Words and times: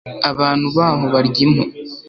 abantu 0.31 0.67
baho 0.77 1.05
barya 1.13 1.39
impu 1.45 1.63